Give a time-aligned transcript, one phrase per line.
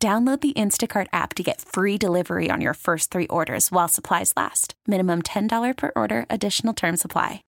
[0.00, 4.32] Download the Instacart app to get free delivery on your first three orders while supplies
[4.36, 4.74] last.
[4.86, 7.42] Minimum $10 per order, additional term supply.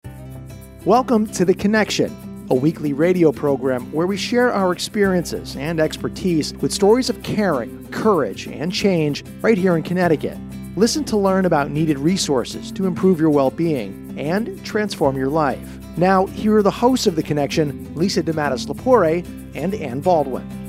[0.84, 6.52] Welcome to The Connection, a weekly radio program where we share our experiences and expertise
[6.55, 10.37] with stories of caring, courage, and change right here in Connecticut.
[10.75, 15.78] Listen to learn about needed resources to improve your well being and transform your life.
[15.97, 20.59] Now, here are the hosts of The Connection, Lisa DeMattis Lapore and Ann Baldwin.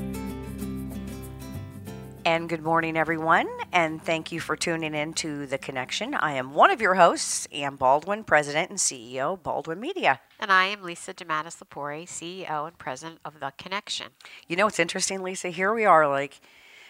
[2.24, 6.14] And good morning, everyone, and thank you for tuning in to The Connection.
[6.14, 10.20] I am one of your hosts, Ann Baldwin, President and CEO, Baldwin Media.
[10.38, 14.08] And I am Lisa DeMattis Lapore, CEO and President of The Connection.
[14.46, 15.48] You know what's interesting, Lisa?
[15.48, 16.40] Here we are, like,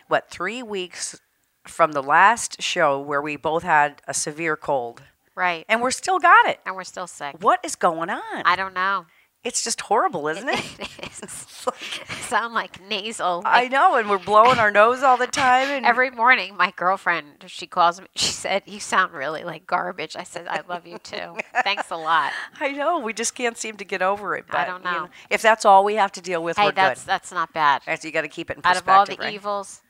[0.07, 1.19] what, three weeks
[1.67, 5.01] from the last show where we both had a severe cold.
[5.35, 5.65] Right.
[5.67, 6.61] And we're still got it.
[6.67, 7.37] And we're still sick.
[7.41, 8.43] What is going on?
[8.45, 9.07] I don't know.
[9.45, 10.65] It's just horrible, isn't it?
[10.79, 10.89] it
[11.23, 11.29] is.
[12.29, 13.43] sound like nasal.
[13.45, 15.69] I know, and we're blowing our nose all the time.
[15.69, 18.07] And every morning, my girlfriend, she calls me.
[18.17, 21.37] She said, "You sound really like garbage." I said, "I love you too.
[21.65, 22.99] Thanks a lot." I know.
[23.01, 24.45] We just can't seem to get over it.
[24.49, 24.91] But, I don't know.
[24.93, 25.09] You know.
[25.31, 27.09] If that's all we have to deal with, hey, we're that's good.
[27.09, 27.83] that's not bad.
[27.87, 29.35] Right, so you got to keep it in Out of all the right?
[29.35, 29.83] evils,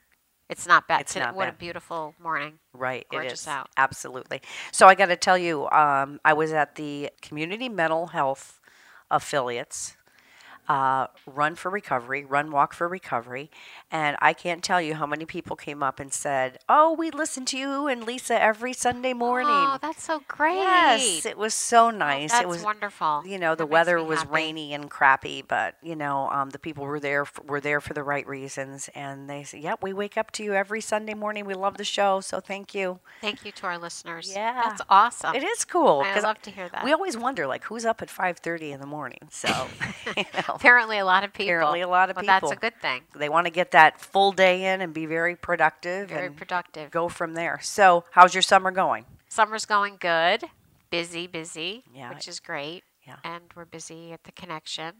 [0.48, 1.02] it's not bad.
[1.02, 1.54] It's not what bad.
[1.54, 2.54] a beautiful morning.
[2.74, 3.48] Right, Gorgeous it is.
[3.48, 3.68] out.
[3.76, 4.40] Absolutely.
[4.72, 8.60] So I got to tell you, um, I was at the Community Mental Health
[9.12, 9.96] affiliates
[10.68, 13.50] uh, Run for Recovery, Run Walk for Recovery.
[13.90, 17.44] And I can't tell you how many people came up and said, Oh, we listen
[17.46, 19.48] to you and Lisa every Sunday morning.
[19.52, 20.54] Oh, that's so great.
[20.56, 22.30] Yes, it was so nice.
[22.30, 23.22] that's it was wonderful.
[23.26, 24.30] You know, the That makes weather was happy.
[24.32, 27.92] rainy and crappy, but you know, um, the people were there f- were there for
[27.94, 31.44] the right reasons, and they said, "Yep, we wake up to you every Sunday morning.
[31.44, 34.30] We love the show, so thank you." Thank you to our listeners.
[34.34, 34.62] Yeah.
[34.62, 35.34] That's awesome.
[35.34, 36.02] It is cool.
[36.04, 36.84] I love to hear that.
[36.84, 39.28] We always wonder, like, who's up at five thirty in the morning.
[39.30, 39.48] So,
[40.16, 41.46] you know, Apparently, a lot of people.
[41.48, 43.02] Apparently a lot of well, That's a good thing.
[43.16, 46.90] they want to get that full day in and be very productive Very productive.
[46.92, 47.58] go from there.
[47.62, 49.04] So, how's your summer going?
[49.28, 50.44] Summer's going good.
[50.90, 52.10] Busy, busy, Yeah.
[52.10, 52.84] which is great.
[53.04, 53.16] Yeah.
[53.24, 54.94] And we're busy at the connection.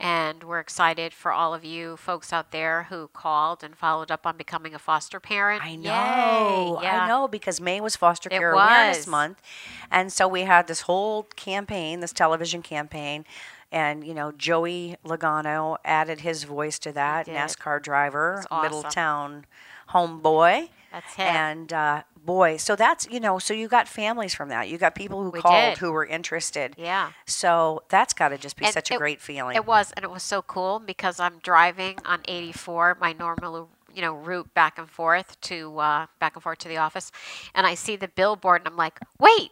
[0.00, 4.26] And we're excited for all of you folks out there who called and followed up
[4.28, 5.62] on becoming a foster parent.
[5.64, 6.78] I know.
[6.80, 7.02] Yeah.
[7.02, 9.08] I know because May was Foster Care Awareness.
[9.08, 9.42] Month.
[9.90, 13.24] And so we had this whole campaign, this television campaign.
[13.70, 17.26] And, you know, Joey Logano added his voice to that.
[17.26, 18.62] NASCAR driver, awesome.
[18.70, 19.46] Middletown
[19.90, 20.68] homeboy.
[20.92, 21.26] That's him.
[21.26, 24.68] And uh, boy, so that's, you know, so you got families from that.
[24.68, 25.78] You got people who We called did.
[25.78, 26.74] who were interested.
[26.78, 27.12] Yeah.
[27.26, 29.54] So that's got to just be And such a great feeling.
[29.56, 34.00] It was, and it was so cool because I'm driving on 84, my normal, you
[34.00, 37.12] know, route back and forth to uh, back and forth to the office,
[37.54, 39.50] and I see the billboard, and I'm like, wait,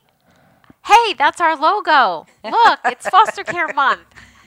[0.87, 2.27] hey, that's our logo.
[2.45, 4.03] Look, it's foster care month.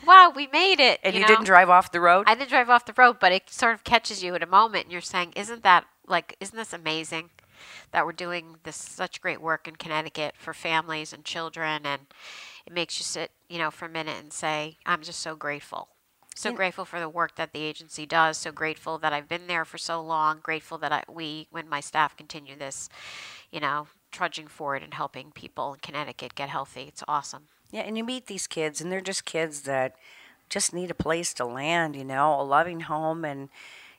[0.06, 1.00] Wow, we made it.
[1.04, 1.28] and you, know?
[1.28, 2.26] didn't drive off the road?
[2.28, 4.86] I didn't drive off the road, but it sort of catches you at a moment,
[4.86, 6.36] and you're saying, "Isn't that like?
[6.40, 7.30] Isn't this amazing
[7.92, 12.04] that we're doing this such great work in Connecticut for families and children?" And
[12.66, 15.90] it makes you sit, you know, for a minute and say, "I'm just so grateful."
[16.36, 18.38] So grateful for the work that the agency does.
[18.38, 20.40] So grateful that I've been there for so long.
[20.42, 22.88] Grateful that I, we, when my staff continue this,
[23.52, 26.86] you know, trudging forward and helping people in Connecticut get healthy.
[26.88, 27.44] It's awesome.
[27.72, 29.96] Yeah, and you meet these kids, and they're just kids that
[30.50, 33.24] just need a place to land, you know, a loving home.
[33.24, 33.50] And,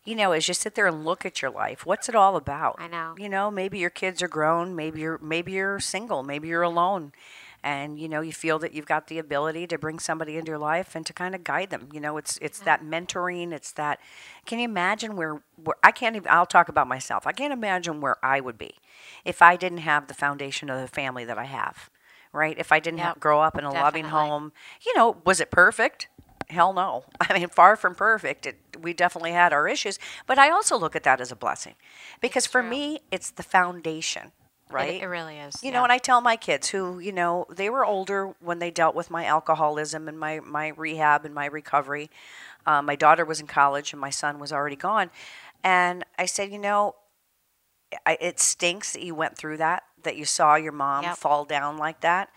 [0.04, 2.76] you know, as you sit there and look at your life, what's it all about?
[2.78, 3.14] I know.
[3.16, 7.12] You know, maybe your kids are grown, maybe you're maybe you're single, maybe you're alone.
[7.62, 10.58] And you know, you feel that you've got the ability to bring somebody into your
[10.58, 11.90] life and to kind of guide them.
[11.92, 13.52] You know, it's it's that mentoring.
[13.52, 14.00] It's that.
[14.46, 16.28] Can you imagine where, where I can't even?
[16.30, 17.26] I'll talk about myself.
[17.26, 18.72] I can't imagine where I would be
[19.24, 21.90] if I didn't have the foundation of the family that I have
[22.32, 22.56] right?
[22.58, 24.52] If I didn't Yep, have, grow up in a loving home,
[24.84, 26.08] you know, was it perfect?
[26.48, 27.04] Hell no.
[27.20, 28.46] I mean, far from perfect.
[28.46, 31.74] It, we definitely had our issues, but I also look at that as a blessing
[32.20, 32.70] because for true.
[32.70, 34.32] me, it's the foundation,
[34.70, 35.02] It- right?
[35.02, 35.62] It, really is.
[35.62, 35.78] you yeah.
[35.78, 38.94] know, and I tell my kids who, you know, they were older when they dealt
[38.94, 42.10] with my alcoholism and my, my rehab and my recovery.
[42.66, 45.10] Uh, my daughter was in college and my son was already gone.
[45.64, 46.94] And I said, you know,
[48.06, 51.16] I, it stinks that you went through that, that you saw your mom Yep.
[51.18, 52.30] fall down like that.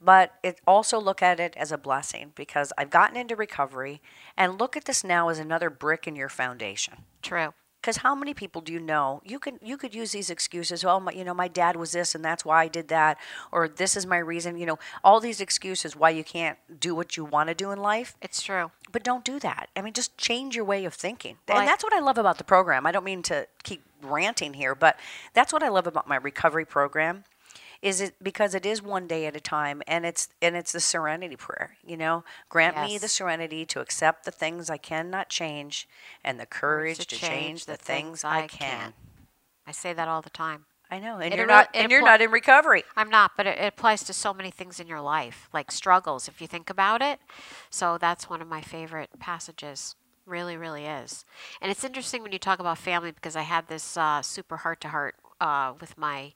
[0.00, 4.00] But it also look at it as a blessing because I've gotten into recovery
[4.36, 7.04] and look at this now as another brick in your foundation.
[7.20, 7.52] True.
[7.80, 9.22] Because how many people do you know?
[9.24, 10.84] You can you could use these excuses.
[10.84, 13.16] Oh, my, you know, my dad was this, and that's why I did that,
[13.52, 14.58] or this is my reason.
[14.58, 17.80] You know, all these excuses why you can't do what you want to do in
[17.80, 18.16] life.
[18.20, 18.70] It's true.
[18.92, 19.70] But don't do that.
[19.76, 21.38] I mean, just change your way of thinking.
[21.48, 22.86] Well, and I- that's what I love about the program.
[22.86, 24.98] I don't mean to keep ranting here, but
[25.32, 27.24] that's what I love about my recovery program.
[27.82, 30.80] Is it because it is one day at a time, and it's and it's the
[30.80, 31.76] serenity prayer.
[31.84, 35.88] You know, grant me the serenity to accept the things I cannot change,
[36.22, 38.92] and the courage to, change, the things I can.
[39.66, 40.66] I say that all the time.
[40.90, 42.82] I know, and It you're not, and you're not in recovery.
[42.96, 46.26] I'm not, but it, it applies to so many things in your life, like struggles,
[46.26, 47.20] if you think about it.
[47.70, 49.94] So that's one of my favorite passages.
[50.26, 51.24] Really, really is.
[51.60, 54.80] And it's interesting when you talk about family because I had this uh, super heart
[54.80, 56.32] to heart uh, with my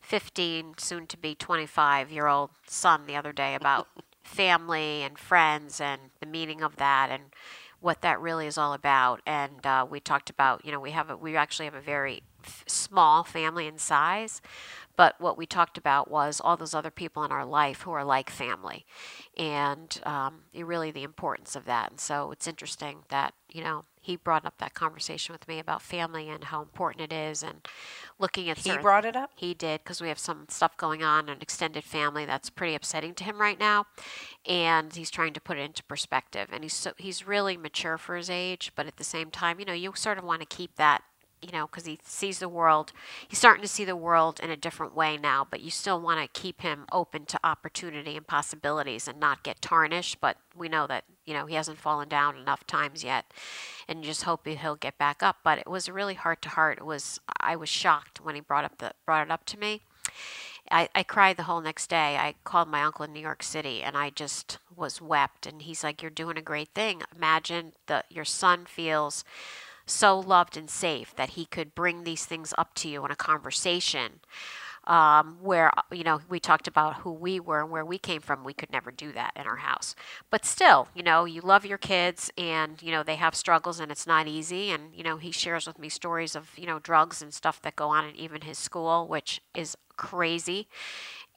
[0.00, 3.88] 15, soon to be 25 year old son the other day about
[4.22, 7.24] family and friends and the meaning of that and
[7.80, 9.20] what that really is all about.
[9.26, 12.22] And uh, we talked about, you know, we have a, we actually have a very
[12.44, 14.40] f- small family in size,
[14.96, 18.04] but what we talked about was all those other people in our life who are
[18.04, 18.84] like family,
[19.36, 21.90] and um, really the importance of that.
[21.90, 25.82] And so it's interesting that you know he brought up that conversation with me about
[25.82, 27.66] family and how important it is, and
[28.18, 29.30] looking at He brought it up?
[29.36, 33.14] He did because we have some stuff going on an extended family that's pretty upsetting
[33.14, 33.86] to him right now,
[34.46, 36.48] and he's trying to put it into perspective.
[36.52, 39.66] And he's so, he's really mature for his age, but at the same time, you
[39.66, 41.02] know, you sort of want to keep that
[41.42, 42.92] you know, because he sees the world,
[43.26, 46.20] he's starting to see the world in a different way now, but you still want
[46.20, 50.20] to keep him open to opportunity and possibilities and not get tarnished.
[50.20, 53.32] But we know that, you know, he hasn't fallen down enough times yet
[53.88, 55.38] and just hope he- he'll get back up.
[55.42, 56.78] But it was really heart to heart.
[56.78, 59.82] It was, I was shocked when he brought up the, brought it up to me.
[60.70, 62.16] I, I cried the whole next day.
[62.16, 65.46] I called my uncle in New York City and I just was wept.
[65.46, 67.02] And he's like, You're doing a great thing.
[67.14, 69.24] Imagine that your son feels
[69.88, 73.16] so loved and safe that he could bring these things up to you in a
[73.16, 74.20] conversation
[74.88, 78.20] um, where uh, you know we talked about who we were and where we came
[78.20, 78.42] from.
[78.42, 79.94] We could never do that in our house.
[80.30, 83.92] But still you know you love your kids and you know they have struggles and
[83.92, 84.70] it's not easy.
[84.70, 87.76] And you know he shares with me stories of you know drugs and stuff that
[87.76, 90.68] go on in even his school which is crazy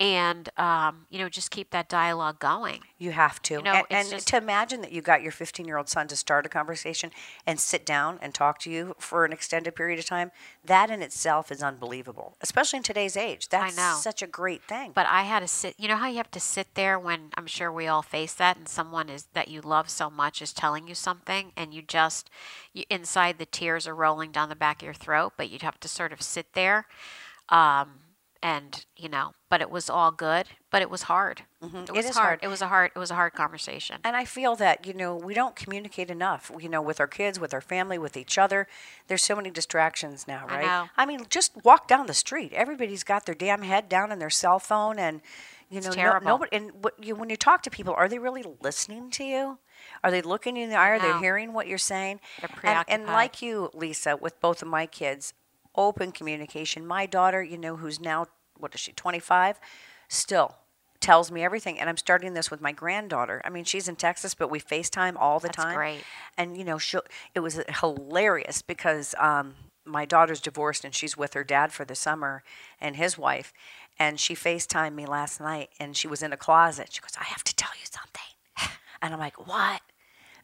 [0.01, 3.55] and um, you know just keep that dialogue going You have to.
[3.55, 6.15] You know, and and to imagine that you got your 15 year old son to
[6.15, 7.11] start a conversation
[7.45, 10.31] and sit down and talk to you for an extended period of time,
[10.65, 13.49] that in itself is unbelievable, especially in today's age.
[13.49, 14.91] That's such a great thing.
[14.95, 15.75] But I had to sit.
[15.77, 18.57] You know how you have to sit there when I'm sure we all face that,
[18.57, 22.31] and someone is that you love so much is telling you something, and you just
[22.73, 25.79] you, inside the tears are rolling down the back of your throat, but you'd have
[25.81, 26.87] to sort of sit there,
[27.49, 27.99] um,
[28.43, 29.33] and you know.
[29.49, 30.47] But it was all good.
[30.69, 31.41] But it was hard.
[31.61, 31.93] It was Mm-hmm.
[31.95, 32.15] hard.
[32.15, 32.39] hard.
[32.41, 32.91] It was a hard.
[32.95, 33.99] It was a hard conversation.
[34.03, 37.39] And I feel that, you know, we don't communicate enough, you know, with our kids,
[37.39, 38.67] with our family, with each other.
[39.07, 40.87] There's so many distractions now, I right?
[40.97, 41.05] know.
[41.05, 42.53] mean, just walk down the street.
[42.53, 45.21] Everybody's got their damn head down in their cell phone and
[45.69, 46.27] you know, no- terrible.
[46.27, 49.57] nobody and what you when you talk to people, are they really listening to you?
[50.03, 50.89] Are they looking you in the eye?
[50.89, 52.19] Are they hearing what you're saying?
[52.41, 55.33] They're And, and like you, Lisa, with both of my kids,
[55.75, 56.85] open communication.
[56.85, 58.27] My daughter, you know, who's now
[58.57, 59.59] what is she, 25,
[60.07, 60.55] still
[60.99, 61.79] tells me everything.
[61.79, 63.41] And I'm starting this with my granddaughter.
[63.43, 65.75] I mean, she's in Texas, but we FaceTime all the That's time.
[65.75, 66.03] great.
[66.37, 66.99] And you know, she
[67.33, 71.95] it was hilarious because um, my daughter's divorced and she's with her dad for the
[71.95, 72.43] summer
[72.79, 73.51] and his wife.
[73.99, 76.89] And she FaceTimed me last night and she was in a closet.
[76.91, 78.77] She goes, I have to tell you something.
[79.03, 79.81] And I'm like, what?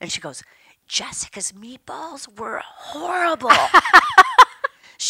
[0.01, 0.41] And she goes,
[0.88, 3.51] Jessica's meatballs were horrible.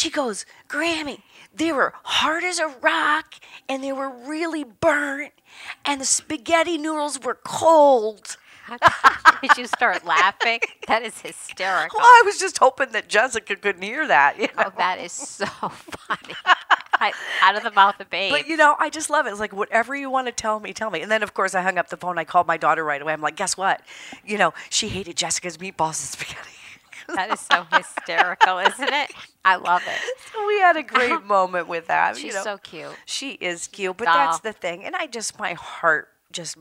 [0.07, 1.19] she goes, Grammy,
[1.53, 3.33] they were hard as a rock
[3.67, 5.33] and they were really burnt
[5.83, 8.37] and the spaghetti noodles were cold.
[9.41, 10.61] Did you start laughing?
[10.87, 11.99] That is hysterical.
[11.99, 14.39] Well, I was just hoping that Jessica couldn't hear that.
[14.39, 14.69] You oh, know?
[14.69, 16.35] Oh, that is so funny.
[16.93, 17.11] I,
[17.41, 18.33] out of the mouth of babes.
[18.33, 19.31] But you know, I just love it.
[19.31, 21.01] It's like whatever you want to tell me, tell me.
[21.01, 22.17] And then of course I hung up the phone.
[22.17, 23.11] I called my daughter right away.
[23.11, 23.81] I'm like, guess what?
[24.25, 26.56] You know, she hated Jessica's meatballs and spaghetti.
[27.15, 29.11] That is so hysterical, isn't it?
[29.45, 29.99] I love it.
[30.33, 31.25] so we had a great uh-huh.
[31.25, 32.17] moment with that.
[32.17, 32.43] She's you know.
[32.43, 32.95] so cute.
[33.05, 34.83] She is cute, but that's the thing.
[34.83, 36.57] And I just, my heart just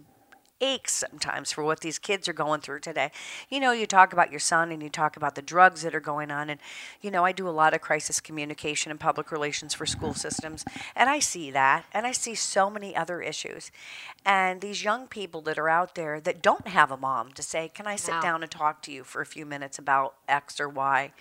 [0.61, 3.11] aches sometimes for what these kids are going through today.
[3.51, 6.01] You know, you talk about your son and you talk about the drugs that are
[6.01, 6.49] going on.
[6.51, 6.61] And,
[7.01, 10.65] you know, I do a lot of crisis communication and public relations for school systems.
[10.95, 11.85] And I see that.
[11.93, 13.71] And I see so many other issues.
[14.25, 17.71] And these young people that are out there that don't have a mom to say,
[17.75, 20.69] Can I sit down and talk to you for a few minutes about X or
[20.69, 21.13] Y?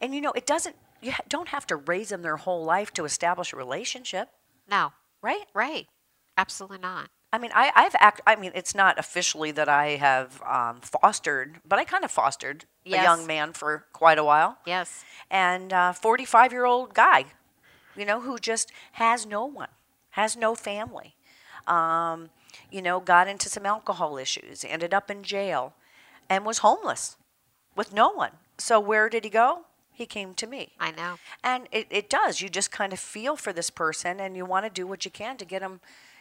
[0.00, 3.04] And, you know, it doesn't, you don't have to raise them their whole life to
[3.04, 4.28] establish a relationship,
[4.68, 4.92] No,
[5.22, 5.44] right?
[5.54, 5.86] right.
[6.36, 7.08] Absolutely not.
[7.32, 8.20] I mean, I, I've act.
[8.26, 12.64] I mean, it's not officially that I have um, fostered, but I kind of fostered
[12.84, 13.00] Yes.
[13.00, 15.04] a young man for quite a while, Yes.
[15.28, 17.24] and uh, 45 year old guy,
[17.96, 19.70] you know, who just has no one,
[20.10, 21.16] has no family.
[21.66, 22.30] Um,
[22.70, 25.74] you know, got into some alcohol issues, ended up in jail,
[26.30, 27.16] and was homeless
[27.74, 28.32] with no one.
[28.56, 29.62] So where did he go?
[29.92, 30.68] He came to me.
[30.78, 31.16] I know.
[31.42, 32.40] And it, it does.
[32.40, 35.10] You just kind of feel for this person and you want to do what you
[35.10, 35.80] can to get them,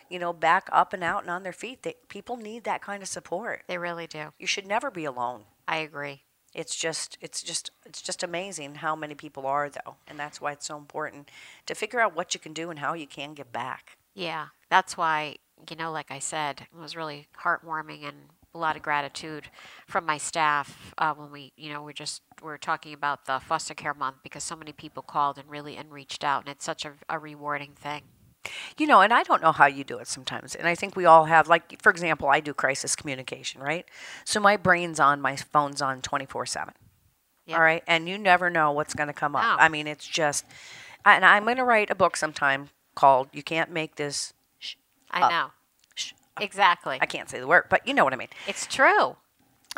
[0.09, 1.83] you know, back up and out and on their feet.
[1.83, 3.63] They, people need that kind of support.
[3.67, 4.33] They really do.
[4.39, 5.43] You should never be alone.
[5.67, 6.23] I agree.
[6.53, 9.95] It's just it's just it's just amazing how many people are though.
[10.07, 11.29] And that's why it's so important
[11.65, 13.97] to figure out what you can do and how you can give back.
[14.13, 14.47] Yeah.
[14.69, 15.35] That's why,
[15.69, 18.15] you know, like I said, it was really heartwarming and
[18.55, 19.49] a lot of gratitude
[19.85, 23.73] from my staff uh, when we, you know, we're just we're talking about the foster
[23.73, 26.85] care month because so many people called and really and reached out, and it's such
[26.85, 28.03] a, a rewarding thing.
[28.77, 30.55] You know, and I don't know how you do it sometimes.
[30.55, 33.85] And I think we all have, like, for example, I do crisis communication, right?
[34.23, 36.73] So my brain's on, my phone's on 24 7.
[37.45, 37.55] Yeah.
[37.55, 37.83] All right.
[37.87, 39.43] And you never know what's going to come up.
[39.43, 39.63] No.
[39.63, 40.45] I mean, it's just,
[41.05, 44.33] and I'm going to write a book sometime called You Can't Make This.
[44.59, 44.75] Sh-
[45.11, 45.31] I Up.
[45.31, 45.51] know
[45.93, 46.97] sh- exactly.
[46.99, 48.29] I can't say the word, but you know what I mean.
[48.47, 49.17] It's true.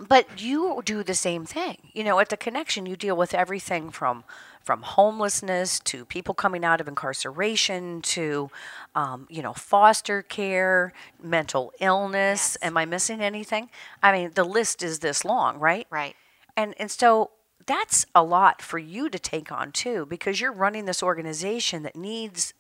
[0.07, 1.89] But you do the same thing.
[1.93, 4.23] You know, at the connection, you deal with everything from
[4.67, 8.49] from homelessness to people coming out of incarceration to,
[8.95, 10.91] um, you know, foster care,
[11.23, 12.57] mental illness.
[12.61, 12.67] Yes.
[12.67, 13.69] Am I missing anything?
[14.03, 15.87] I mean, the list is this long, right?
[15.89, 16.17] Right.
[16.57, 17.31] And and so
[17.65, 21.95] that's a lot for you to take on too, because you're running this organization that
[21.95, 22.53] needs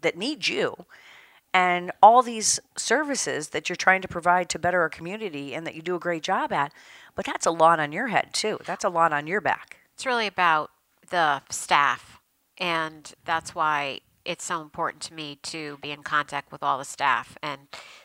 [0.00, 0.86] that needs you
[1.52, 5.74] and all these services that you're trying to provide to better our community and that
[5.74, 6.72] you do a great job at.
[7.16, 8.58] But that's a lot on your head too.
[8.64, 9.78] That's a lot on your back.
[9.94, 10.70] It's really about
[11.12, 12.20] the staff,
[12.58, 16.84] and that's why it's so important to me to be in contact with all the
[16.84, 17.36] staff.
[17.42, 17.62] And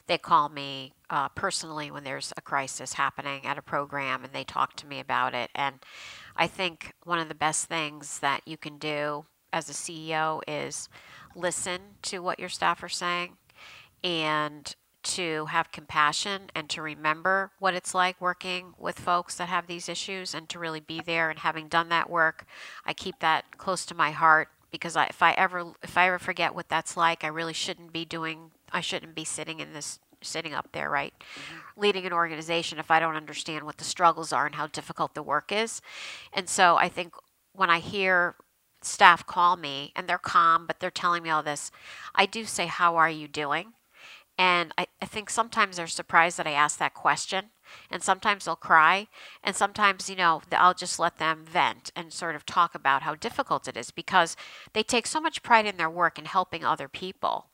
[0.07, 4.43] they call me uh, personally when there's a crisis happening at a program, and they
[4.43, 5.49] talk to me about it.
[5.55, 5.77] And
[6.35, 10.89] I think one of the best things that you can do as a CEO is
[11.35, 13.37] listen to what your staff are saying
[14.03, 14.75] and
[15.15, 19.89] to have compassion and to remember what it's like working with folks that have these
[19.89, 21.29] issues and to really be there.
[21.29, 22.45] And having done that work
[22.85, 26.19] i keep that close to my heart because I, if i ever if i ever
[26.19, 29.99] forget what that's like i really shouldn't be doing i shouldn't be sitting in this
[30.21, 31.13] sitting up there right?
[31.19, 31.81] Mm-hmm.
[31.81, 35.23] Leading an organization if i don't understand what the struggles are and how difficult the
[35.23, 35.81] work is.
[36.33, 37.13] And so i think
[37.53, 38.35] when i hear
[38.81, 41.71] staff call me and they're calm but they're telling me all this
[42.15, 43.73] i do say how are you doing
[44.37, 47.45] and I, I think sometimes they're surprised that I ask that question.
[47.91, 49.07] And sometimes they'll cry.
[49.43, 53.15] And sometimes, you know, I'll just let them vent and sort of talk about how
[53.15, 54.37] difficult it is because
[54.73, 57.47] they take so much pride in their work and helping other people.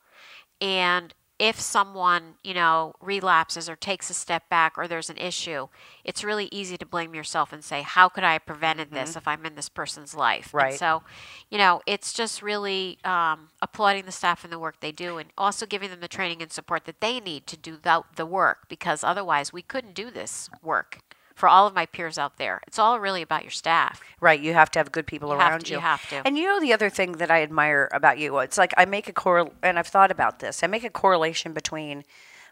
[0.60, 5.68] And if someone, you know, relapses or takes a step back or there's an issue,
[6.04, 9.26] it's really easy to blame yourself and say, how could I have prevented this if
[9.26, 10.54] I'm in this person's life?
[10.58, 10.72] And Right.
[10.72, 11.02] so,
[11.50, 15.30] you know, it's just really um, applauding the staff and the work they do and
[15.36, 18.68] also giving them the training and support that they need to do the, the work
[18.68, 21.00] because otherwise we couldn't do this work
[21.34, 22.60] for all of my peers out there.
[22.66, 24.00] It's all really about your staff.
[24.20, 24.40] Right.
[24.40, 25.76] You have to have good people You around to- you.
[25.76, 26.22] you have to.
[26.26, 29.08] And you know the other thing that I admire about you, it's like I make
[29.08, 30.62] a correl and I've thought about this.
[30.62, 32.04] I make a correlation between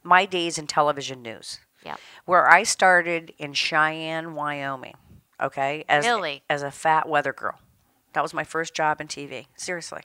[0.02, 1.60] my days in television news.
[1.84, 2.00] Yep.
[2.24, 4.94] Where I started in Cheyenne, Wyoming,
[5.40, 5.84] okay?
[5.88, 6.42] As Really?
[6.50, 7.58] as a fat weather girl.
[8.12, 9.46] That was my first job in TV.
[9.56, 10.02] Seriously.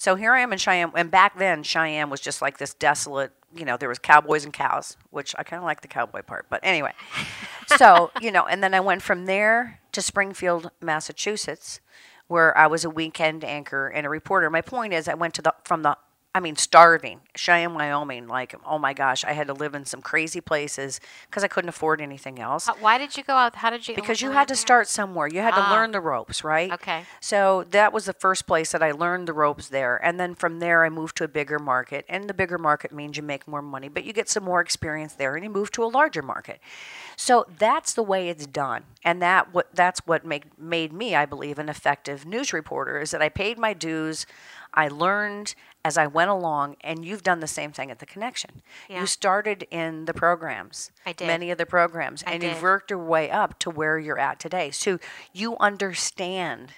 [0.00, 3.32] So here I am in Cheyenne, and back then Cheyenne was just like this desolate.
[3.54, 6.46] You know, there was cowboys and cows, which I kind of like the cowboy part.
[6.48, 6.92] But anyway,
[7.76, 11.80] so you know, and then I went from there to Springfield, Massachusetts,
[12.28, 14.48] where I was a weekend anchor and a reporter.
[14.48, 15.98] My point is, I went to the from the.
[16.32, 17.22] I mean, starving.
[17.34, 18.28] Cheyenne, Wyoming.
[18.28, 21.70] Like, oh my gosh, I had to live in some crazy places because I couldn't
[21.70, 23.56] afford anything else How- Why did you go out?
[23.56, 23.96] How did you?
[23.96, 24.56] because you had to there?
[24.58, 25.26] start somewhere.
[25.26, 25.72] You had to Ah.
[25.72, 26.70] learn the ropes, right?
[26.70, 27.04] Okay.
[27.20, 29.96] So that was the first place that I learned the ropes there.
[30.04, 32.04] And then from there, I moved to a bigger market.
[32.08, 35.14] And the bigger market means you make more money, but you get some more experience
[35.14, 36.60] there and you move to a larger market.
[37.16, 38.84] So that's the way it's done.
[39.04, 43.10] And that what that's what made made me, I believe, an effective news reporter is
[43.10, 44.26] that I paid my dues.
[44.72, 48.62] I learned as I went along, and you've done the same thing at the Connection.
[48.88, 49.00] Yeah.
[49.00, 51.26] You started in the programs, I did.
[51.26, 52.52] many of the programs, I and did.
[52.52, 54.70] you've worked your way up to where you're at today.
[54.70, 54.98] So
[55.32, 56.72] you understand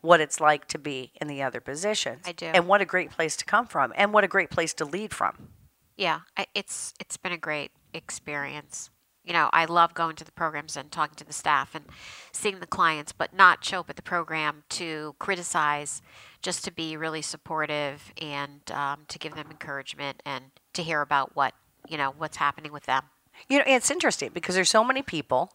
[0.00, 2.22] what it's like to be in the other positions.
[2.24, 2.46] I do.
[2.46, 5.12] And what a great place to come from, and what a great place to lead
[5.12, 5.48] from.
[5.96, 8.90] yeah I, it's it's been a great experience
[9.24, 11.84] you know i love going to the programs and talking to the staff and
[12.32, 16.00] seeing the clients but not show up at the program to criticize
[16.42, 21.36] just to be really supportive and um, to give them encouragement and to hear about
[21.36, 21.54] what
[21.88, 23.02] you know what's happening with them
[23.48, 25.52] You know, it's interesting because there's so many people,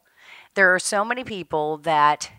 [0.56, 2.32] there are so many people that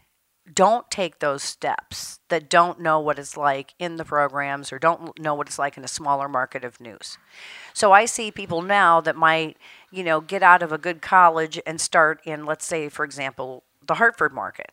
[0.54, 5.18] don't take those steps, that don't know what it's like in the programs or don't
[5.18, 7.18] know what it's like in a smaller market of news.
[7.72, 9.56] So I see people now that might,
[9.90, 13.64] you know, get out of a good college and start in, let's say, for example,
[13.84, 14.70] the Hartford market.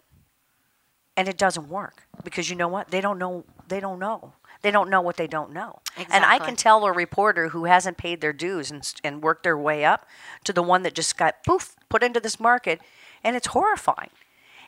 [1.15, 2.89] And it doesn't work because you know what?
[2.89, 3.45] They don't know.
[3.67, 4.33] They don't know.
[4.61, 5.79] They don't know what they don't know.
[6.09, 9.57] And I can tell a reporter who hasn't paid their dues and, and worked their
[9.57, 10.07] way up
[10.45, 12.79] to the one that just got poof put into this market,
[13.23, 14.09] and it's horrifying.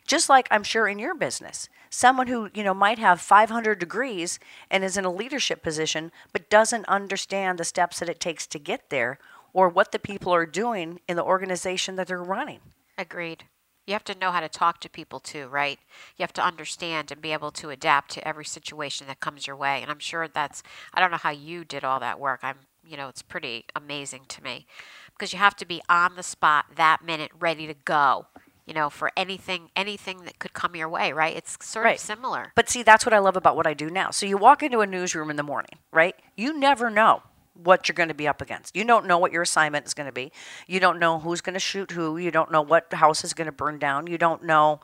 [0.05, 4.37] Just like I'm sure in your business, someone who you know might have 500 degrees
[4.69, 8.59] and is in a leadership position, but doesn't understand the steps that it takes to
[8.59, 9.17] get there,
[9.53, 12.59] or what the people are doing in the organization that they're running.
[12.97, 13.45] Agreed.
[13.85, 15.79] You have to know how to talk to people too, right?
[16.17, 19.55] You have to understand and be able to adapt to every situation that comes your
[19.55, 19.81] way.
[19.81, 20.63] And I'm sure that's,
[20.93, 22.39] I don't know how you did all that work.
[22.41, 24.65] I'm, you know, it's pretty amazing to me
[25.11, 28.27] because you have to be on the spot that minute, ready to go,
[28.65, 31.35] you know, for anything, anything that could come your way, right?
[31.35, 31.95] It's sort Right.
[31.95, 32.51] of similar.
[32.55, 34.09] But see, that's what I love about what I do now.
[34.09, 36.15] So you walk into a newsroom in the morning, right?
[36.35, 37.21] You never know
[37.55, 38.75] what you're going to be up against.
[38.75, 40.31] You don't know what your assignment is going to be.
[40.67, 42.17] You don't know who's going to shoot who.
[42.17, 44.07] You don't know what house is going to burn down.
[44.07, 44.79] You don't know.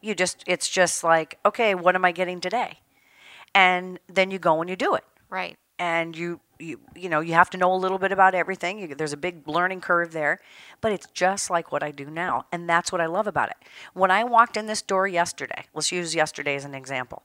[0.00, 2.80] You just, it's just like, okay, what am I getting today?
[3.54, 5.04] And then you go and you do it.
[5.30, 5.56] Right.
[5.78, 8.78] And you, you, you know, you have to know a little bit about everything.
[8.78, 10.40] You, there's a big learning curve there,
[10.80, 13.56] but it's just like what I do now, and that's what I love about it.
[13.92, 17.24] When I walked in this door yesterday, let's use yesterday as an example.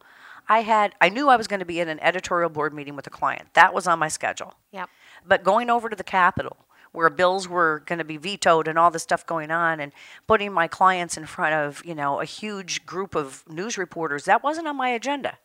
[0.51, 3.08] I had, I knew I was going to be in an editorial board meeting with
[3.08, 3.53] a client.
[3.53, 4.55] That was on my schedule.
[4.74, 4.89] Yep.
[5.25, 6.58] But going over to the Capitol,
[6.91, 9.93] where bills were going to be vetoed and all this stuff going on, and
[10.27, 14.43] putting my clients in front of, you know, a huge group of news reporters, that
[14.43, 15.38] wasn't on my agenda.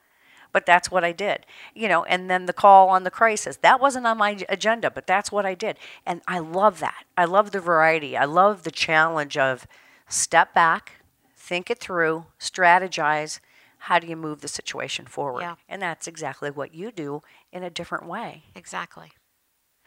[0.51, 2.03] But that's what I did, you know.
[2.03, 5.47] And then the call on the crisis, that wasn't on my agenda, but that's what
[5.47, 5.79] I did.
[6.05, 7.05] And I love that.
[7.17, 8.17] I love the variety.
[8.17, 9.69] I love the challenge of
[10.09, 10.95] step back,
[11.37, 13.39] think it through, strategize.
[13.87, 15.43] How do you move the situation forward?
[15.43, 15.55] Yeah.
[15.69, 18.43] And that's exactly what you do in a different way.
[18.55, 19.13] Exactly.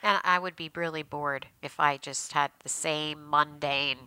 [0.02, 3.98] And I would be really bored if I just had the same mundane.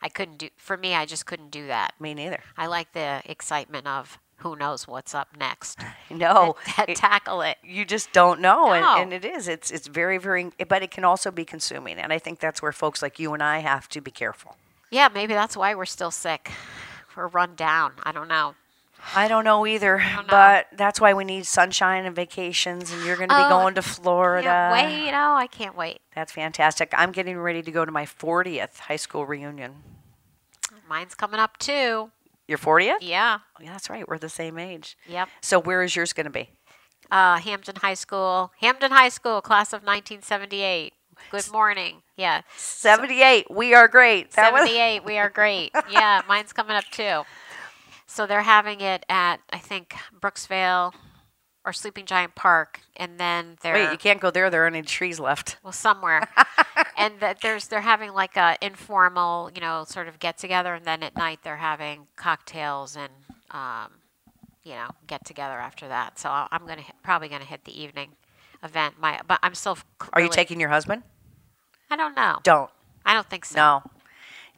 [0.00, 1.94] I couldn't do, for me, I just couldn't do that.
[1.98, 2.40] Me neither.
[2.56, 5.78] I like the excitement of who knows what's up next.
[6.10, 7.56] No, Ta- it- tackle it.
[7.64, 8.94] you just don't know, No.
[8.96, 9.48] and, and it is.
[9.48, 12.70] It's it's very very, but it can also be consuming, and I think that's where
[12.72, 14.56] folks like you and I have to be careful.
[14.90, 16.52] Yeah, maybe that's why we're still sick.
[17.16, 17.94] We're run down.
[18.04, 18.54] I don't know.
[19.14, 20.30] I don't know either, don't know.
[20.30, 23.74] but that's why we need sunshine and vacations, and you're going to be Oh, going
[23.74, 24.48] to Florida.
[24.48, 25.10] Can't wait.
[25.14, 26.00] Oh, I can't wait.
[26.14, 26.92] That's fantastic.
[26.96, 29.74] I'm getting ready to go to my 40th high school reunion.
[30.88, 32.10] Mine's coming up too.
[32.46, 32.96] Your 40th?
[33.00, 33.38] Yeah.
[33.60, 34.06] Yeah, that's right.
[34.06, 34.96] We're the same age.
[35.08, 35.28] Yep.
[35.40, 36.50] So where is yours going to be?
[37.10, 38.52] Uh, Hamden High School.
[38.60, 40.92] Hamden High School, class of 1978.
[41.30, 42.02] Good morning.
[42.16, 42.42] Yeah.
[42.56, 43.50] 78.
[43.50, 44.32] We are great.
[44.32, 45.04] That was 78.
[45.04, 45.70] we are great.
[45.90, 47.22] Yeah, mine's coming up too.
[48.06, 50.92] So they're having it at I think Brooksvale
[51.64, 54.50] or Sleeping Giant Park, and then they're Wait, you can't go there.
[54.50, 55.56] There aren't any trees left.
[55.62, 56.28] well somewhere,
[56.98, 60.84] and that there's they're having like a informal, you know, sort of get together, and
[60.84, 63.10] then at night they're having cocktails and
[63.50, 63.92] um,
[64.62, 66.18] you know get together after that.
[66.18, 68.10] So I- I'm gonna hit, probably gonna hit the evening
[68.62, 69.00] event.
[69.00, 69.78] My but I'm still.
[70.12, 71.02] Are you taking your husband?
[71.90, 72.40] I don't know.
[72.42, 72.70] Don't.
[73.06, 73.56] I don't think so.
[73.56, 73.82] No.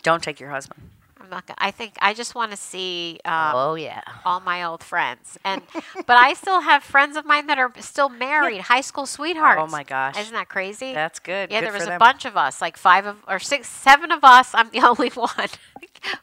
[0.03, 0.91] Don't take your husband.
[1.27, 1.47] I'm not.
[1.47, 3.19] Gonna, I think I just want to see.
[3.25, 4.01] Um, oh yeah.
[4.25, 5.61] all my old friends and
[6.07, 9.67] but i still have friends of mine that are still married high school sweethearts Oh,
[9.67, 10.19] my gosh.
[10.19, 11.51] isn't that crazy That's good.
[11.51, 11.99] yeah Good there was a them.
[11.99, 15.49] bunch of us like five of or six seven of us i'm the only one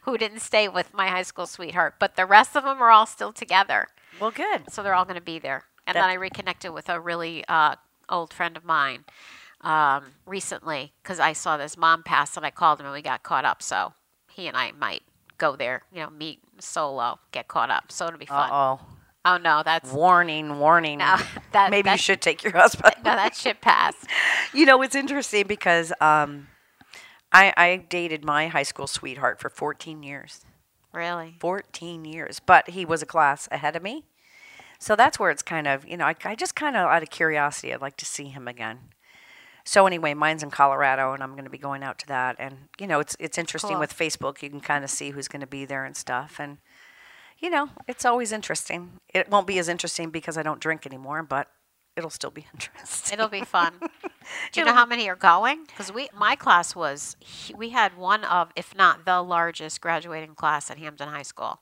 [0.02, 3.06] who didn't stay with my high school sweetheart but the rest of them are all
[3.06, 3.88] still together
[4.20, 4.70] Well, good.
[4.72, 7.44] so they're all going to be there and That- then i reconnected with a really
[7.48, 7.76] uh,
[8.08, 9.04] old friend of mine
[9.60, 13.22] um, recently because i saw this mom pass and i called him and we got
[13.22, 13.92] caught up so
[14.34, 15.02] he and i might
[15.38, 18.80] go there you know meet solo get caught up so it'll be fun Uh oh.
[19.26, 20.98] Oh no, that's Warning, warning.
[20.98, 21.16] No,
[21.52, 22.94] that- Maybe you should take your husband.
[22.98, 24.06] no, that shit passed.
[24.52, 26.48] you know, it's interesting because um,
[27.32, 30.44] I, I dated my high school sweetheart for 14 years.
[30.92, 31.36] Really?
[31.40, 32.38] 14 years.
[32.38, 34.04] But he was a class ahead of me.
[34.78, 37.08] So that's where it's kind of, you know, I, I just kind of, out of
[37.08, 38.80] curiosity, I'd like to see him again.
[39.64, 42.36] So anyway, mine's in Colorado, and I'm going to be going out to that.
[42.38, 43.80] And you know, it's it's interesting Cool.
[43.80, 44.42] with Facebook.
[44.42, 46.36] You can kind of see who's going to be there and stuff.
[46.38, 46.58] And
[47.38, 49.00] you know, it's always interesting.
[49.12, 51.48] It won't be as interesting because I don't drink anymore, but
[51.96, 53.18] it'll still be interesting.
[53.18, 53.74] It'll be fun.
[54.52, 55.64] Do you know how many are going?
[55.66, 57.16] Because we, my class was,
[57.54, 61.60] we had one of, if not the largest graduating class at Hamden High School.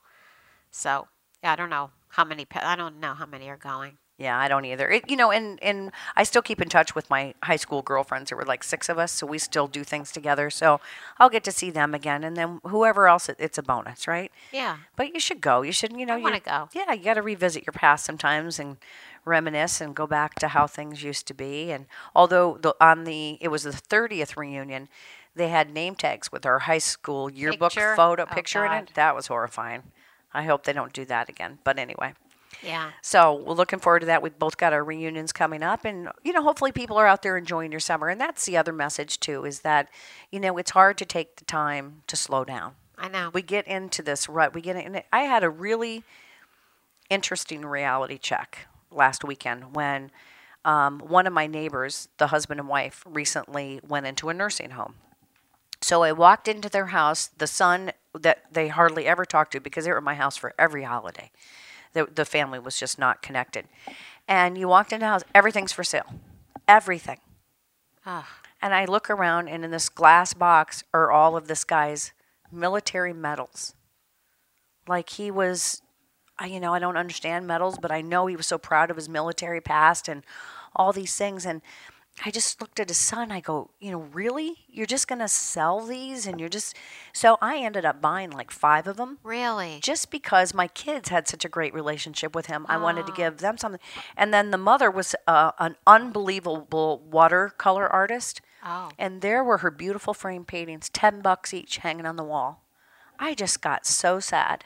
[0.71, 1.09] So
[1.43, 2.47] yeah, I don't know how many.
[2.55, 3.99] I don't know how many are going.
[4.23, 4.89] Yeah, I don't either.
[4.89, 8.31] It, you know, and and I still keep in touch with my high school girlfriends.
[8.31, 10.49] There were like six of us, so we still do things together.
[10.49, 10.81] So
[11.19, 14.31] I'll get to see them again, and then whoever else, it, it's a bonus, right?
[14.53, 14.77] Yeah.
[14.95, 15.63] But you should go.
[15.63, 16.69] You should, you know, I you wanna go.
[16.73, 18.77] Yeah, you got to revisit your past sometimes and
[19.25, 21.73] reminisce and go back to how things used to be.
[21.73, 24.89] And although the, on the it was the thirtieth reunion,
[25.35, 27.97] they had name tags with our high school yearbook Picture?
[27.97, 28.93] photo Oh, picture in it.
[28.95, 29.83] That was horrifying.
[30.33, 31.59] I hope they don't do that again.
[31.65, 32.15] But anyway.
[32.63, 32.93] Yeah.
[33.03, 34.23] So we're looking forward to that.
[34.23, 37.37] We've both got our reunions coming up, and you know, hopefully, people are out there
[37.37, 38.09] enjoying your summer.
[38.09, 39.89] And that's the other message too: is that
[40.31, 42.75] you know it's hard to take the time to slow down.
[42.97, 43.31] I know.
[43.33, 44.55] We get into this rut.
[44.55, 45.03] We get in.
[45.13, 46.05] I had a really
[47.11, 50.11] interesting reality check last weekend when
[50.65, 54.95] um, one of my neighbors, the husband and wife, recently went into a nursing home.
[55.81, 57.27] So I walked into their house.
[57.27, 60.55] The son that they hardly ever talked to because they were at my house for
[60.59, 61.31] every holiday.
[61.93, 63.67] The, the family was just not connected.
[64.27, 66.07] And you walked into the house, everything's for sale.
[66.67, 67.19] Everything.
[68.07, 68.25] Ugh.
[68.61, 72.13] And I look around, and in this glass box are all of this guy's
[72.53, 73.75] military medals.
[74.87, 75.83] Like he was,
[76.39, 78.97] I, you know, I don't understand medals, but I know he was so proud of
[78.97, 80.23] his military past and
[80.77, 81.45] all these things.
[81.45, 81.61] And
[82.25, 83.33] I just looked at his son.
[83.33, 84.59] I go, you know, really?
[84.69, 86.27] You're just going to sell these?
[86.27, 86.77] And you're just.
[87.13, 89.79] So I ended up buying like five of them Really?
[89.83, 93.39] just because my kids had such a great relationship with him, I wanted to give
[93.39, 93.81] them something.
[94.17, 98.41] And then the mother was uh, an unbelievable watercolor artist.
[98.65, 98.91] Oh.
[98.99, 102.63] And there were her beautiful frame paintings, 10 bucks each, hanging on the wall.
[103.19, 104.65] I just got so sad.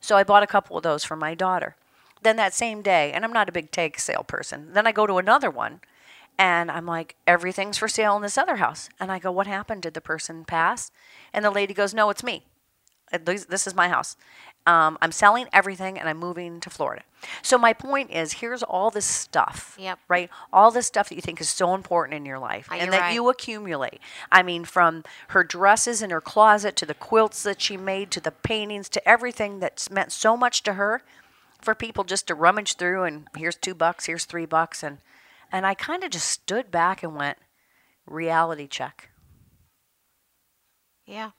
[0.00, 1.76] So I bought a couple of those for my daughter.
[2.22, 5.06] Then that same day, and I'm not a big take sale person, then I go
[5.06, 5.80] to another one
[6.40, 8.88] and I'm like, everything's for sale in this other house.
[8.98, 9.82] And I go, what happened?
[9.82, 10.90] Did the person pass?
[11.34, 12.44] And the lady goes, no, it's me.
[13.12, 14.16] Uh, This is my house.
[14.66, 17.02] Um, I'm selling everything and I'm moving to Florida.
[17.42, 19.98] So my point is, here's all this stuff, Yep.
[20.08, 20.30] right?
[20.50, 23.00] All this stuff that you think is so important in your life, Oh, and that
[23.00, 23.14] right.
[23.14, 24.00] you accumulate.
[24.32, 28.20] I mean, from her dresses in her closet to the quilts that she made to
[28.20, 31.02] the paintings to everything that's meant so much to her,
[31.60, 34.98] for people just to rummage through and here's two bucks, here's three bucks, and
[35.52, 37.38] and I kind of just stood back and went,
[38.06, 39.10] reality check.
[41.06, 41.30] Yeah.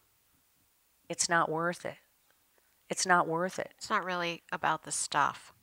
[1.10, 1.95] It's not worth it.
[2.89, 3.71] It's not worth it.
[3.78, 5.54] It's not really about the stuff.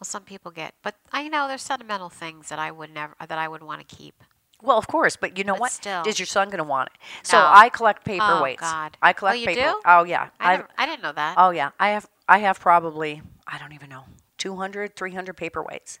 [0.00, 3.36] Well, some people get, but I know there's sentimental things that I would never that
[3.38, 4.22] I would want to keep.
[4.62, 5.72] Well, of course, but you know But what?
[5.72, 6.02] still.
[6.06, 6.98] Is your son going to want it?
[7.26, 7.46] So No.
[7.52, 8.56] I collect paperweights.
[8.58, 8.96] Oh God.
[9.02, 9.60] I Oh, collect you paper.
[9.60, 9.80] do?
[9.84, 10.30] Oh yeah.
[10.40, 11.34] I, never, I didn't know that.
[11.36, 11.70] Oh yeah.
[11.78, 14.04] I have I have probably I don't even know
[14.38, 15.98] 200 300 paperweights.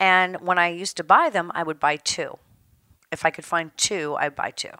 [0.00, 2.38] And when I used to buy them, I would buy two.
[3.10, 4.70] If I could find two, I'd buy two.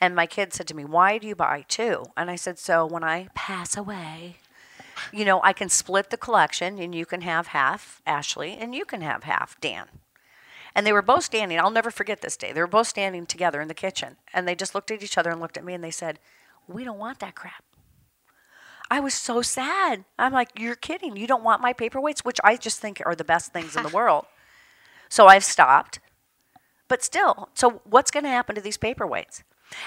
[0.00, 2.06] And my kid said to me, "Why do you buy two?
[2.16, 4.38] And I said, "So when I pass away,
[5.12, 8.84] you know, I can split the collection and you can have half Ashley and you
[8.84, 10.00] can have half Dan."
[10.74, 11.60] And they were both standing.
[11.60, 12.52] I'll never forget this day.
[12.52, 15.30] They were both standing together in the kitchen, and they just looked at each other
[15.30, 16.18] and looked at me, and they said,
[16.66, 17.62] "We don't want that crap."
[18.92, 20.04] I was so sad.
[20.18, 21.16] I'm like, "You're kidding?
[21.16, 23.88] You don't want my paperweights, which I just think are the best things in the
[24.00, 24.26] world."
[25.08, 25.98] So I've stopped.
[26.88, 29.42] But still, so what's going to happen to these paperweights?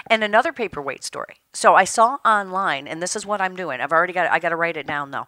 [0.07, 1.35] And another paperweight story.
[1.53, 3.79] So I saw online, and this is what I'm doing.
[3.79, 4.31] I've already got.
[4.31, 5.27] I got to write it down though.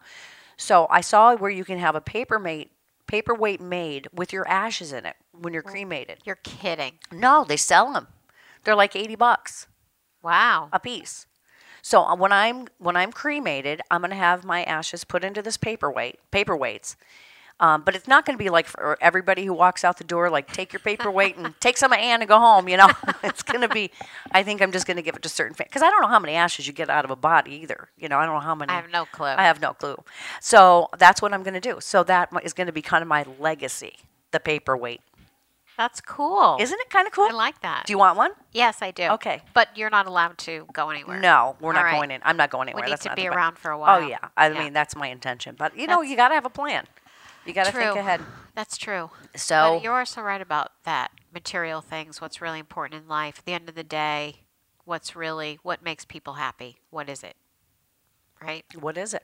[0.57, 2.71] So I saw where you can have a paper mate,
[3.05, 6.17] paperweight made with your ashes in it when you're cremated.
[6.25, 6.93] You're kidding.
[7.11, 8.07] No, they sell them.
[8.63, 9.67] They're like eighty bucks
[10.23, 10.69] Wow.
[10.73, 11.27] a piece.
[11.87, 15.41] So uh, when I'm when I'm cremated, I'm going to have my ashes put into
[15.41, 16.97] this paperweight, paperweights.
[17.61, 20.29] Um, but it's not going to be like for everybody who walks out the door,
[20.29, 22.67] like take your paperweight and take some of Ann and go home.
[22.67, 22.89] You know,
[23.23, 23.89] it's going to be.
[24.33, 26.19] I think I'm just going to give it to certain because I don't know how
[26.19, 27.87] many ashes you get out of a body either.
[27.97, 28.69] You know, I don't know how many.
[28.69, 29.27] I have no clue.
[29.27, 29.95] I have no clue.
[30.41, 31.77] So that's what I'm going to do.
[31.79, 33.95] So that is going to be kind of my legacy,
[34.31, 34.99] the paperweight.
[35.77, 36.57] That's cool.
[36.59, 37.27] Isn't it kind of cool?
[37.29, 37.83] I like that.
[37.85, 38.31] Do you want one?
[38.51, 39.03] yes, I do.
[39.09, 39.41] Okay.
[39.53, 41.19] But you're not allowed to go anywhere.
[41.19, 41.95] No, we're not All right.
[41.95, 42.21] going in.
[42.25, 42.85] I'm not going anywhere.
[42.85, 44.03] We need That's to be around for a oh, while.
[44.03, 44.59] Oh yeah, I Yeah.
[44.63, 45.55] mean that's my intention.
[45.57, 46.87] But you know, That's- you got to have a plan.
[47.45, 48.21] You got to think ahead.
[48.55, 49.11] That's true.
[49.35, 51.11] So but you're also right about that.
[51.31, 53.39] Material things, what's really important in life.
[53.39, 54.41] At the end of the day,
[54.83, 56.77] what's really what makes people happy?
[56.89, 57.35] What is it?
[58.41, 58.65] Right?
[58.79, 59.23] what is it?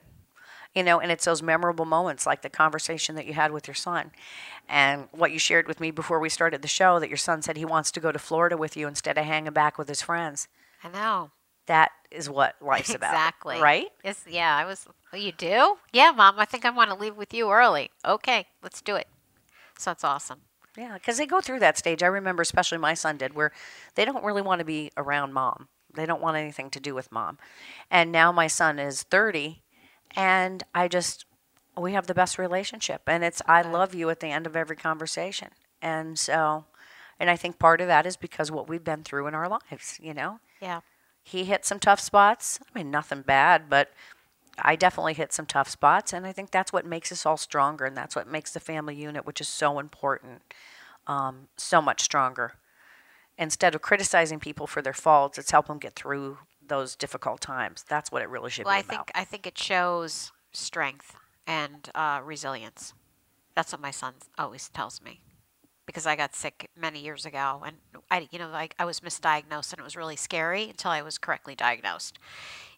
[0.76, 3.76] You know, and it's those memorable moments like the conversation that you had with your
[3.76, 4.12] son,
[4.68, 7.58] and what you shared with me before we started the show that your son said
[7.58, 10.48] he wants to go to Florida with you instead of hanging back with his friends.
[10.84, 11.32] I know.
[11.68, 13.62] That is what life's about, exactly.
[13.62, 13.88] right?
[14.04, 14.86] It's, yeah, I was.
[15.14, 15.78] Oh, you do?
[15.94, 16.36] Yeah, mom.
[16.38, 17.90] I think I want to leave with you early.
[18.04, 19.08] Okay, let's do it.
[19.78, 20.42] So that's awesome.
[20.78, 22.04] Yeah, because they go through that stage.
[22.04, 23.52] I remember, especially my son did, where
[23.96, 25.70] they don't really want to be around mom.
[25.94, 27.38] They don't want anything to do with mom.
[27.92, 29.62] And now my son is 30,
[30.16, 31.26] and I just,
[31.78, 33.02] we have the best relationship.
[33.08, 35.50] And it's, I love you at the end of every conversation.
[35.82, 36.66] And so,
[37.20, 40.00] and I think part of that is because what we've been through in our lives,
[40.02, 40.40] you know?
[40.62, 40.82] Yeah.
[41.24, 42.60] He hit some tough spots.
[42.62, 43.92] I mean, nothing bad, but
[44.60, 46.14] I definitely hit some tough spots.
[46.14, 47.86] And I think that's what makes us all stronger.
[47.86, 50.42] And that's what makes the family unit, which is so important,
[51.08, 52.54] um, so much stronger.
[53.38, 57.86] Instead of criticizing people for their faults, it's help them get through those difficult times.
[57.88, 58.90] That's what it really should Well, be I about.
[58.90, 62.94] think I think it shows strength and uh, resilience.
[63.56, 65.22] That's what my son always tells me,
[65.86, 67.78] because I got sick many years ago, and
[68.10, 71.20] I, you know, like I was misdiagnosed, and it was really scary until I was
[71.20, 72.18] correctly diagnosed,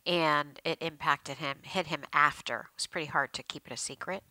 [0.06, 2.60] and it impacted him, hit him after.
[2.60, 4.24] It was pretty hard to keep it a secret,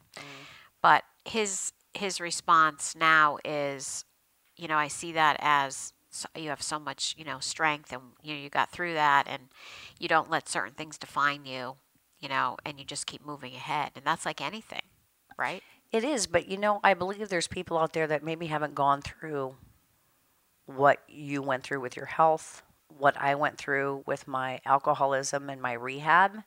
[0.82, 4.04] but his his response now is,
[4.56, 8.02] you know, I see that as so you have so much, you know, strength, and
[8.22, 9.48] you know, you got through that, and
[9.98, 11.76] you don't let certain things define you,
[12.20, 14.82] you know, and you just keep moving ahead, and that's like anything,
[15.38, 15.62] right?
[15.92, 19.02] It is, but you know, I believe there's people out there that maybe haven't gone
[19.02, 19.56] through
[20.66, 25.60] what you went through with your health, what I went through with my alcoholism and
[25.60, 26.44] my rehab.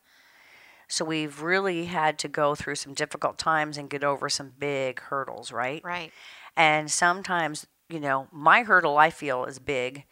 [0.88, 5.02] So we've really had to go through some difficult times and get over some big
[5.02, 5.84] hurdles, right?
[5.84, 6.12] Right.
[6.56, 10.06] And sometimes, you know, my hurdle I feel is big.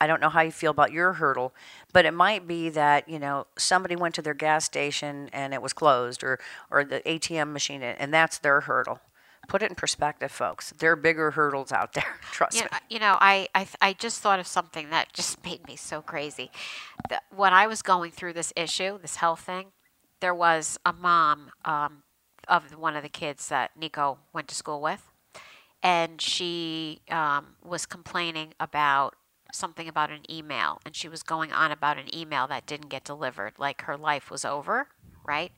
[0.00, 1.54] I don't know how you feel about your hurdle,
[1.92, 5.62] but it might be that, you know, somebody went to their gas station and it
[5.62, 6.38] was closed or
[6.70, 9.00] or the ATM machine and that's their hurdle.
[9.48, 10.72] Put it in perspective, folks.
[10.78, 12.16] There are bigger hurdles out there.
[12.32, 12.68] Trust You me.
[12.72, 16.02] know, you know I, I, I just thought of something that just made me so
[16.02, 16.50] crazy.
[17.08, 19.68] The, when I was going through this issue, this health thing,
[20.20, 22.02] there was a mom um,
[22.48, 25.10] of one of the kids that Nico went to school with,
[25.86, 29.14] and she um, was complaining about
[29.52, 33.04] something about an email, and she was going on about an email that didn't get
[33.04, 34.88] delivered, like her life was over,
[35.24, 35.52] right?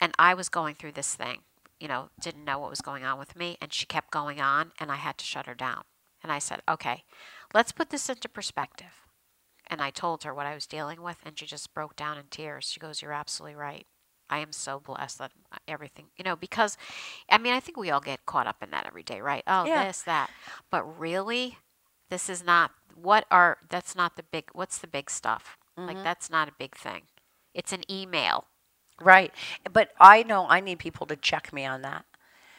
[0.00, 1.38] And I was going through this thing,
[1.80, 4.70] you know, didn't know what was going on with me, and she kept going on,
[4.78, 5.82] and I had to shut her down.
[6.22, 7.02] And I said, okay,
[7.52, 9.08] let's put this into perspective.
[9.66, 12.26] And I told her what I was dealing with, and she just broke down in
[12.30, 12.66] tears.
[12.70, 13.86] She goes, You're absolutely right.
[14.30, 15.32] I am so blessed that
[15.68, 16.76] everything, you know, because
[17.30, 19.42] I mean, I think we all get caught up in that every day, right?
[19.46, 19.86] Oh, Yeah.
[19.86, 20.30] this, that.
[20.70, 21.58] But really,
[22.10, 25.58] this is not what are, that's not the big, what's the big stuff?
[25.76, 26.04] Like, mm-hmm.
[26.04, 27.02] that's not a big thing.
[27.52, 28.46] It's an email.
[29.00, 29.32] Right.
[29.72, 32.04] But I know I need people to check me on that.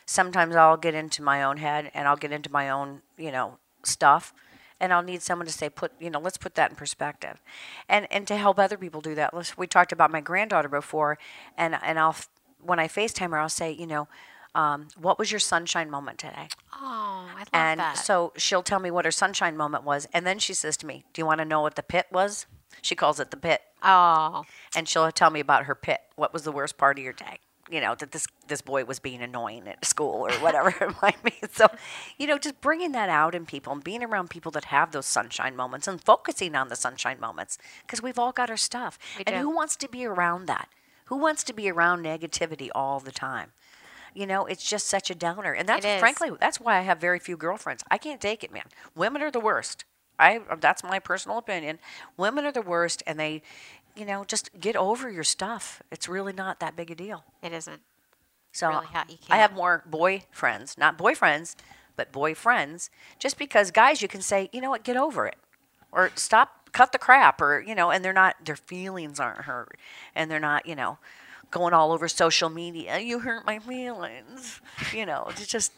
[0.05, 3.59] Sometimes I'll get into my own head and I'll get into my own, you know,
[3.83, 4.33] stuff
[4.79, 7.41] and I'll need someone to say put, you know, let's put that in perspective.
[7.87, 9.33] And and to help other people do that.
[9.33, 11.17] Let's, we talked about my granddaughter before
[11.57, 12.15] and and I'll
[12.61, 14.07] when I FaceTime her I'll say, you know,
[14.55, 16.47] um, what was your sunshine moment today?
[16.73, 17.97] Oh, I love And that.
[17.97, 20.85] And so she'll tell me what her sunshine moment was and then she says to
[20.85, 22.45] me, "Do you want to know what the pit was?"
[22.81, 24.43] She calls it the pit oh,
[24.75, 26.01] and she'll tell me about her pit.
[26.15, 27.39] What was the worst part of your day?
[27.69, 31.21] You know that this this boy was being annoying at school or whatever it might
[31.23, 31.33] be.
[31.51, 31.67] So,
[32.17, 35.05] you know, just bringing that out in people and being around people that have those
[35.05, 38.97] sunshine moments and focusing on the sunshine moments because we've all got our stuff.
[39.17, 39.41] We and do.
[39.41, 40.69] who wants to be around that?
[41.05, 43.51] Who wants to be around negativity all the time?
[44.13, 45.51] You know, it's just such a downer.
[45.51, 47.83] And that's frankly, that's why I have very few girlfriends.
[47.91, 48.63] I can't take it, man.
[48.95, 49.83] Women are the worst.
[50.17, 51.79] I that's my personal opinion.
[52.17, 53.41] Women are the worst and they,
[53.95, 55.83] you know, just get over your stuff.
[55.91, 57.25] It's really not that big a deal.
[57.43, 57.81] it isn't.
[58.55, 61.55] So Really you I have more boyfriends, not boyfriends,
[61.97, 62.89] but boyfriends,
[63.19, 65.35] just because guys, you can say, you know what, get over it,
[65.91, 69.77] or stop, cut the crap, or you know, and they're not, their feelings aren't hurt,
[70.15, 70.97] and they're not, you know,
[71.51, 72.97] going all over social media.
[72.99, 74.61] You hurt my feelings,
[74.93, 75.27] you know.
[75.31, 75.73] It's just,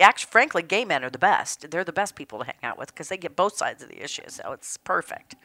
[0.00, 1.70] actually, frankly, gay men are the best.
[1.70, 4.02] They're the best people to hang out with because they get both sides of the
[4.02, 5.36] issue, so it's perfect.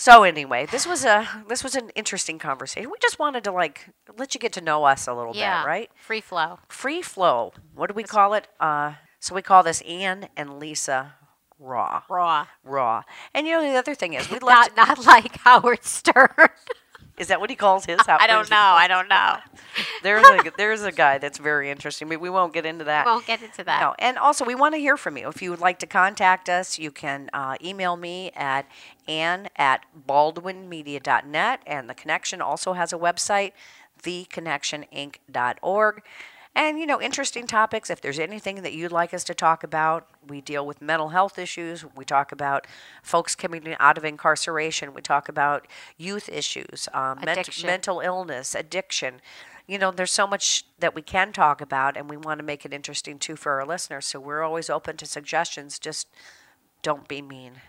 [0.00, 2.88] So anyway, this was a this was an interesting conversation.
[2.88, 5.62] We just wanted to like let you get to know us a little Yeah.
[5.62, 5.90] bit, right?
[5.96, 6.60] Free flow.
[6.68, 7.52] Free flow.
[7.74, 8.46] What do we call it?
[8.60, 11.14] Uh, so we call this Ann and Lisa
[11.58, 12.02] Raw.
[12.08, 12.46] Raw.
[12.62, 13.02] Raw.
[13.34, 14.68] And you know the other thing is we love.
[14.76, 16.28] Not, not like Howard Stern.
[17.18, 17.98] is that what he calls his?
[18.06, 18.20] house?
[18.22, 18.56] I don't know.
[18.56, 19.36] I don't know.
[20.02, 22.08] There's a there's a guy that's very interesting.
[22.08, 23.06] but we won't get into that.
[23.06, 23.80] We won't get into that.
[23.80, 25.28] No, and also we want to hear from you.
[25.28, 28.66] If you would like to contact us, you can uh, email me at
[29.06, 33.52] ann at baldwinmedia.net, and the connection also has a website,
[34.02, 36.02] theconnectioninc.org.
[36.58, 37.88] And you know, interesting topics.
[37.88, 41.38] If there's anything that you'd like us to talk about, we deal with mental health
[41.38, 41.84] issues.
[41.94, 42.66] We talk about
[43.00, 44.92] folks coming out of incarceration.
[44.92, 49.20] We talk about youth issues, um, ment- mental illness, addiction.
[49.68, 52.64] You know, there's so much that we can talk about, and we want to make
[52.64, 54.06] it interesting too for our listeners.
[54.06, 55.78] So we're always open to suggestions.
[55.78, 56.08] Just
[56.82, 57.60] don't be mean.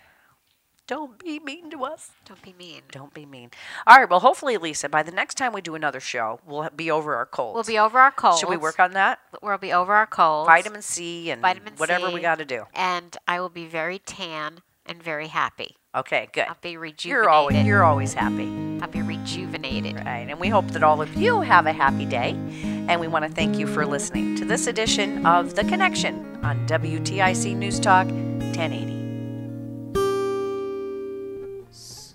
[0.90, 2.10] Don't be mean to us.
[2.26, 2.82] Don't be mean.
[2.92, 3.52] Don't be mean.
[3.86, 4.10] All right.
[4.10, 7.28] Well, hopefully, Lisa, by the next time we do another show, we'll be over our
[7.28, 7.54] colds.
[7.54, 8.40] We'll be over our colds.
[8.40, 9.20] Should we work on that?
[9.44, 10.48] We'll be over our colds.
[10.48, 12.14] Vitamin C and Vitamin whatever C.
[12.16, 12.64] we got to do.
[12.74, 15.76] And I will be very tan and very happy.
[15.94, 16.46] Okay, good.
[16.48, 17.08] I'll be rejuvenated.
[17.12, 18.48] You're always you're always happy.
[18.82, 19.94] I'll be rejuvenated.
[19.94, 20.26] Right.
[20.28, 22.32] And we hope that all of you have a happy day.
[22.64, 26.66] And we want to thank you for listening to this edition of The Connection on
[26.66, 28.99] WTIC News Talk 1080.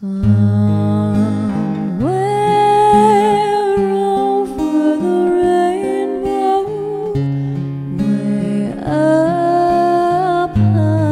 [0.05, 0.21] Somewhere
[4.05, 6.69] over the rainbow,
[7.97, 11.09] way up high,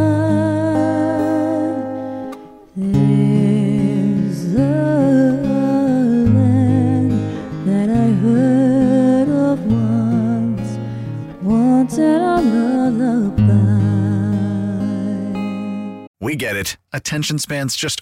[2.76, 4.57] there's a
[6.37, 7.12] land
[7.66, 10.70] that I heard of once,
[11.42, 13.62] once in a lullaby.
[16.20, 16.76] We get it.
[16.92, 18.01] Attention spans just